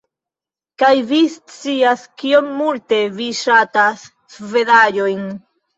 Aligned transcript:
Kaj 0.83 0.89
vi 1.11 1.19
scias 1.33 2.07
kiom 2.23 2.49
multe 2.63 3.03
vi 3.21 3.31
ŝatas 3.45 4.11
svedaĵojn 4.39 5.27